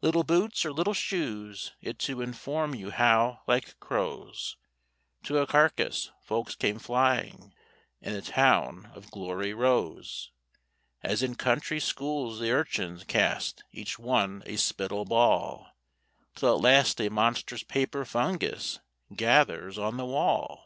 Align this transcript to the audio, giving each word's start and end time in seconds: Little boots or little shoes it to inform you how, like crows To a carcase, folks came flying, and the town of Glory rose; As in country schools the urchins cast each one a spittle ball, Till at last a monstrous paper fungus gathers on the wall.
Little 0.00 0.24
boots 0.24 0.64
or 0.66 0.72
little 0.72 0.92
shoes 0.92 1.70
it 1.80 2.00
to 2.00 2.20
inform 2.20 2.74
you 2.74 2.90
how, 2.90 3.42
like 3.46 3.78
crows 3.78 4.56
To 5.22 5.38
a 5.38 5.46
carcase, 5.46 6.10
folks 6.24 6.56
came 6.56 6.80
flying, 6.80 7.54
and 8.02 8.16
the 8.16 8.22
town 8.22 8.90
of 8.92 9.12
Glory 9.12 9.54
rose; 9.54 10.32
As 11.04 11.22
in 11.22 11.36
country 11.36 11.78
schools 11.78 12.40
the 12.40 12.50
urchins 12.50 13.04
cast 13.04 13.62
each 13.70 14.00
one 14.00 14.42
a 14.46 14.56
spittle 14.56 15.04
ball, 15.04 15.68
Till 16.34 16.56
at 16.56 16.60
last 16.60 17.00
a 17.00 17.08
monstrous 17.08 17.62
paper 17.62 18.04
fungus 18.04 18.80
gathers 19.14 19.78
on 19.78 19.96
the 19.96 20.06
wall. 20.06 20.64